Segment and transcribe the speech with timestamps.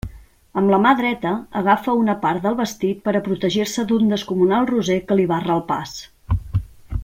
[0.59, 4.99] Amb la mà dreta agafa una part del vestit per a protegir-se d'un descomunal roser
[5.11, 5.97] que li barra el pas.